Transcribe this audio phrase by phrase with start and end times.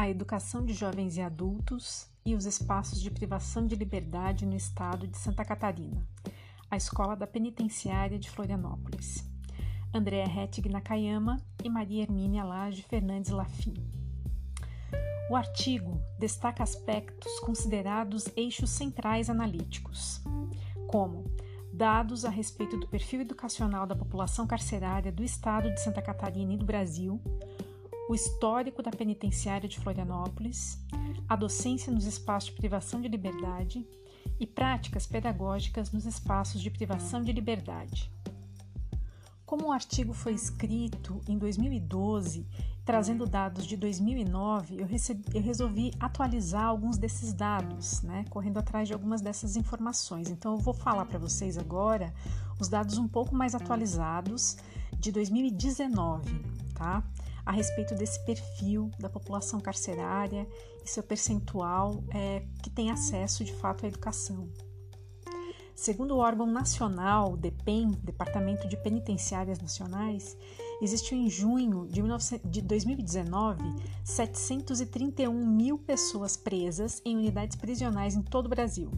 [0.00, 5.06] a educação de jovens e adultos e os espaços de privação de liberdade no estado
[5.06, 6.08] de Santa Catarina,
[6.70, 9.28] a Escola da Penitenciária de Florianópolis.
[9.92, 13.74] Andréa Rettig Nakayama e Maria Hermínia Lage Fernandes Lafim.
[15.28, 20.22] O artigo destaca aspectos considerados eixos centrais analíticos,
[20.86, 21.24] como
[21.74, 26.56] dados a respeito do perfil educacional da população carcerária do estado de Santa Catarina e
[26.56, 27.20] do Brasil,
[28.10, 30.84] o histórico da penitenciária de Florianópolis,
[31.28, 33.86] a docência nos espaços de privação de liberdade
[34.40, 38.10] e práticas pedagógicas nos espaços de privação de liberdade.
[39.46, 42.48] Como o artigo foi escrito em 2012,
[42.84, 48.88] trazendo dados de 2009, eu, recebi, eu resolvi atualizar alguns desses dados, né, correndo atrás
[48.88, 50.28] de algumas dessas informações.
[50.28, 52.12] Então, eu vou falar para vocês agora
[52.58, 54.56] os dados um pouco mais atualizados
[54.98, 56.28] de 2019,
[56.74, 57.04] tá?
[57.44, 60.46] A respeito desse perfil da população carcerária
[60.84, 64.48] e seu percentual é, que tem acesso de fato à educação.
[65.74, 70.36] Segundo o órgão nacional, DEPEN, Departamento de Penitenciárias Nacionais,
[70.82, 71.88] existiu em junho
[72.44, 73.62] de 2019
[74.04, 78.90] 731 mil pessoas presas em unidades prisionais em todo o Brasil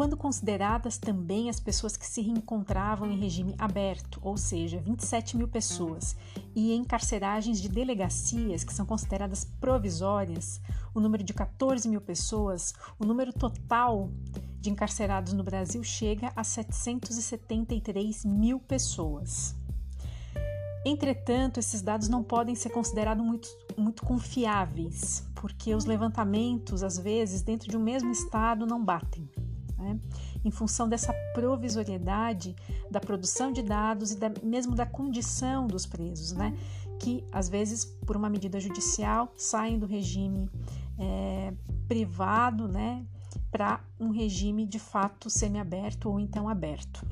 [0.00, 5.46] quando consideradas também as pessoas que se reencontravam em regime aberto, ou seja, 27 mil
[5.46, 6.16] pessoas,
[6.56, 10.58] e em carceragens de delegacias, que são consideradas provisórias,
[10.94, 14.10] o número de 14 mil pessoas, o número total
[14.58, 19.54] de encarcerados no Brasil chega a 773 mil pessoas.
[20.82, 27.42] Entretanto, esses dados não podem ser considerados muito, muito confiáveis, porque os levantamentos, às vezes,
[27.42, 29.28] dentro de um mesmo estado não batem
[29.80, 29.98] né?
[30.44, 32.54] em função dessa provisoriedade
[32.90, 36.56] da produção de dados e da, mesmo da condição dos presos, né?
[36.98, 40.50] que às vezes, por uma medida judicial, saem do regime
[40.98, 41.52] é,
[41.88, 43.04] privado né?
[43.50, 47.04] para um regime de fato semiaberto ou então aberto.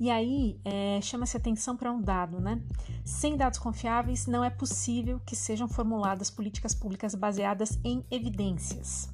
[0.00, 2.62] E aí é, chama-se atenção para um dado, né?
[3.04, 9.08] Sem dados confiáveis, não é possível que sejam formuladas políticas públicas baseadas em evidências.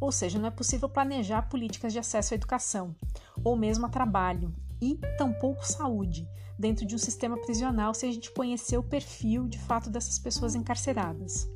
[0.00, 2.96] Ou seja, não é possível planejar políticas de acesso à educação,
[3.44, 6.26] ou mesmo a trabalho, e tampouco saúde,
[6.58, 10.54] dentro de um sistema prisional se a gente conhecer o perfil de fato dessas pessoas
[10.54, 11.48] encarceradas.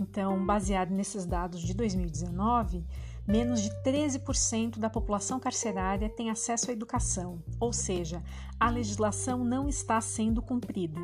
[0.00, 2.86] Então, baseado nesses dados de 2019,
[3.26, 8.22] menos de 13% da população carcerária tem acesso à educação, ou seja,
[8.58, 10.98] a legislação não está sendo cumprida.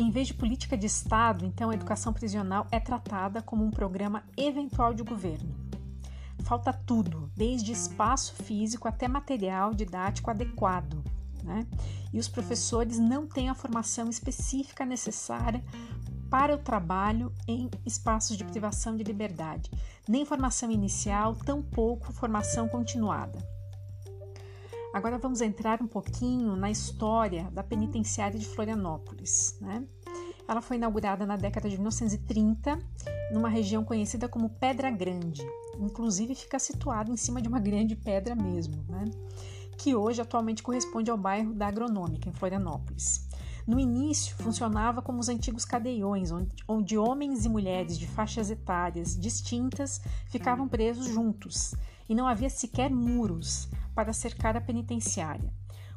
[0.00, 4.24] Em vez de política de Estado, então a educação prisional é tratada como um programa
[4.34, 5.54] eventual de governo.
[6.42, 11.04] Falta tudo, desde espaço físico até material didático adequado.
[11.44, 11.66] Né?
[12.14, 15.62] E os professores não têm a formação específica necessária
[16.30, 19.70] para o trabalho em espaços de privação de liberdade,
[20.08, 23.38] nem formação inicial, tampouco formação continuada.
[24.92, 29.56] Agora vamos entrar um pouquinho na história da penitenciária de Florianópolis.
[29.60, 29.84] Né?
[30.48, 32.76] Ela foi inaugurada na década de 1930,
[33.32, 35.46] numa região conhecida como Pedra Grande.
[35.78, 39.04] Inclusive fica situada em cima de uma grande pedra mesmo, né?
[39.78, 43.28] que hoje atualmente corresponde ao bairro da Agronômica, em Florianópolis.
[43.66, 46.30] No início, funcionava como os antigos cadeiões,
[46.66, 51.74] onde, homens e mulheres de faixas etárias distintas ficavam presos juntos,
[52.10, 55.52] e não havia sequer muros, para cercar a penitenciária.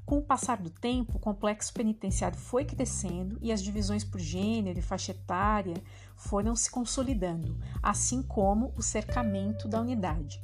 [0.05, 4.77] Com o passar do tempo, o complexo penitenciário foi crescendo e as divisões por gênero
[4.77, 5.81] e faixa etária
[6.15, 10.39] foram se consolidando, assim como o cercamento da unidade.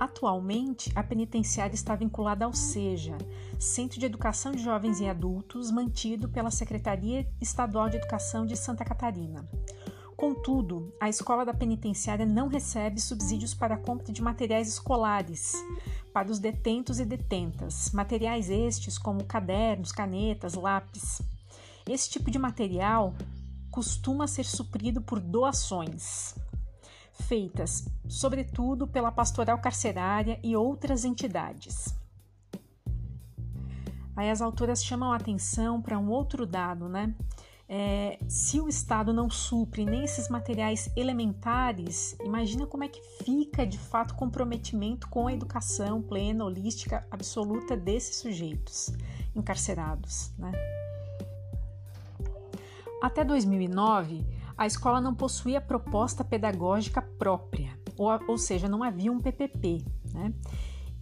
[0.00, 3.18] Atualmente, a penitenciária está vinculada ao SEJA,
[3.58, 8.84] Centro de Educação de Jovens e Adultos, mantido pela Secretaria Estadual de Educação de Santa
[8.84, 9.46] Catarina.
[10.24, 15.52] Contudo, a escola da penitenciária não recebe subsídios para a compra de materiais escolares
[16.14, 21.20] para os detentos e detentas, materiais estes como cadernos, canetas, lápis.
[21.86, 23.14] Esse tipo de material
[23.70, 26.34] costuma ser suprido por doações,
[27.12, 31.94] feitas sobretudo pela pastoral carcerária e outras entidades.
[34.16, 37.14] Aí as autoras chamam a atenção para um outro dado, né?
[37.66, 43.66] É, se o Estado não supre nem esses materiais elementares, imagina como é que fica
[43.66, 48.92] de fato comprometimento com a educação plena, holística, absoluta desses sujeitos
[49.34, 50.30] encarcerados.
[50.38, 50.52] Né?
[53.02, 54.24] Até 2009,
[54.56, 59.84] a escola não possuía proposta pedagógica própria, ou, ou seja, não havia um PPP.
[60.12, 60.32] Né?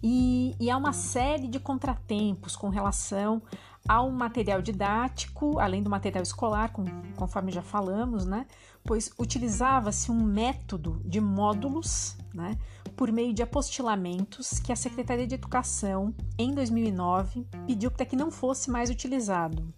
[0.01, 3.41] E, e há uma série de contratempos com relação
[3.87, 6.85] Há um material didático, além do material escolar, com,
[7.17, 8.45] conforme já falamos, né?
[8.81, 12.57] Pois utilizava-se um método de módulos, né?
[12.95, 18.31] Por meio de apostilamentos que a Secretaria de Educação, em 2009, pediu para que não
[18.31, 19.73] fosse mais utilizado.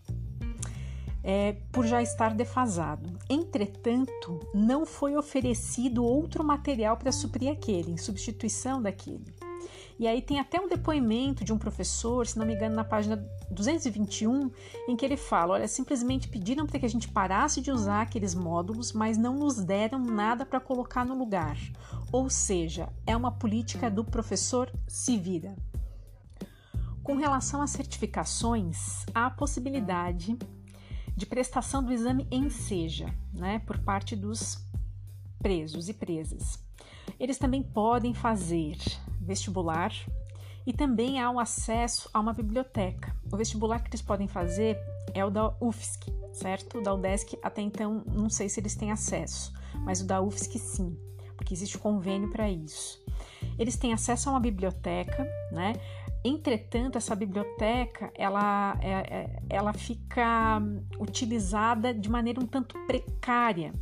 [1.24, 3.18] É, por já estar defasado.
[3.28, 9.26] Entretanto, não foi oferecido outro material para suprir aquele, em substituição daquele.
[9.98, 13.16] E aí tem até um depoimento de um professor, se não me engano, na página
[13.50, 14.52] 221,
[14.90, 18.36] em que ele fala: olha, simplesmente pediram para que a gente parasse de usar aqueles
[18.36, 21.58] módulos, mas não nos deram nada para colocar no lugar.
[22.12, 25.56] Ou seja, é uma política do professor se vira.
[27.02, 30.38] Com relação às certificações, há a possibilidade
[31.16, 34.58] de prestação do exame em seja, né, por parte dos
[35.40, 36.60] presos e presas.
[37.20, 38.78] Eles também podem fazer
[39.26, 39.92] vestibular
[40.66, 43.16] e também há um acesso a uma biblioteca.
[43.32, 44.78] O vestibular que eles podem fazer
[45.14, 46.80] é o da UFSC, certo?
[46.80, 50.58] O da UDESC até então não sei se eles têm acesso, mas o da UFSC
[50.58, 50.98] sim,
[51.36, 53.04] porque existe convênio para isso.
[53.60, 55.74] Eles têm acesso a uma biblioteca, né?
[56.24, 60.60] Entretanto, essa biblioteca ela, é, é ela fica
[61.00, 63.74] utilizada de maneira um tanto precária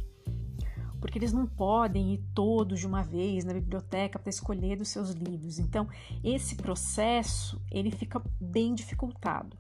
[1.04, 5.10] porque eles não podem ir todos de uma vez na biblioteca para escolher os seus
[5.10, 5.60] livros.
[5.60, 5.86] Então,
[6.24, 9.58] esse processo ele fica bem dificultado.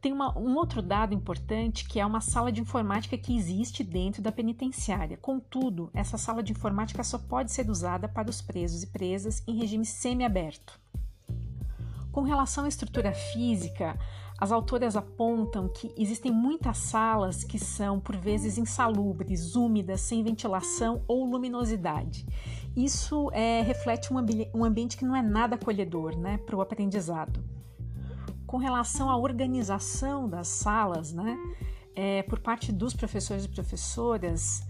[0.00, 4.22] Tem uma, um outro dado importante que é uma sala de informática que existe dentro
[4.22, 5.18] da penitenciária.
[5.18, 9.58] Contudo, essa sala de informática só pode ser usada para os presos e presas em
[9.58, 10.80] regime semiaberto.
[12.10, 13.98] Com relação à estrutura física,
[14.42, 21.04] as autoras apontam que existem muitas salas que são, por vezes, insalubres, úmidas, sem ventilação
[21.06, 22.26] ou luminosidade.
[22.74, 26.60] Isso é, reflete um, ambi um, ambiente que não é nada acolhedor né, para o
[26.60, 27.40] aprendizado.
[28.44, 31.38] Com relação à organização das salas, né,
[31.94, 34.60] é, por parte dos professores e professoras,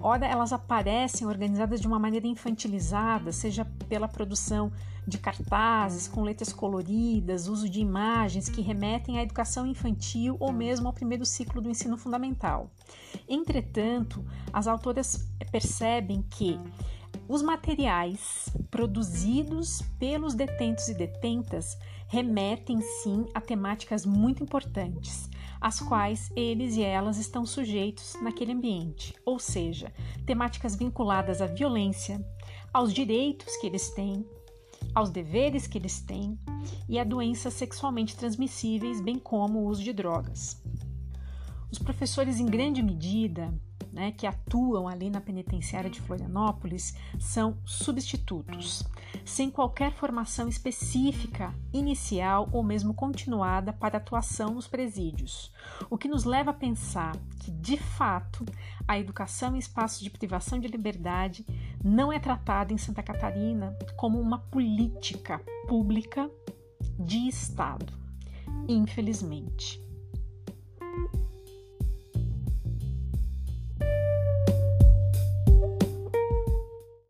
[0.00, 4.72] ora elas aparecem organizadas de uma maneira infantilizada, seja pela produção
[5.06, 10.86] de cartazes com letras coloridas, uso de imagens que remetem à educação infantil ou mesmo
[10.86, 12.70] ao primeiro ciclo do ensino fundamental.
[13.28, 16.60] Entretanto, as autoras percebem que
[17.28, 21.76] os materiais produzidos pelos detentos e detentas
[22.06, 25.28] remetem sim a temáticas muito importantes,
[25.60, 29.92] às quais eles e elas estão sujeitos naquele ambiente, ou seja,
[30.24, 32.18] temáticas vinculadas à violência,
[32.72, 34.26] aos direitos que eles têm,
[34.94, 36.38] aos deveres que eles têm
[36.88, 40.62] e a doenças sexualmente transmissíveis, bem como o uso de drogas.
[41.70, 43.52] Os professores, em grande medida,
[43.98, 48.84] né, que atuam ali na penitenciária de Florianópolis são substitutos,
[49.24, 55.52] sem qualquer formação específica, inicial ou mesmo continuada para atuação nos presídios,
[55.90, 58.46] o que nos leva a pensar que, de fato,
[58.86, 61.44] a educação em espaços de privação de liberdade
[61.82, 66.30] não é tratada em Santa Catarina como uma política pública
[67.00, 67.92] de Estado,
[68.68, 69.87] infelizmente.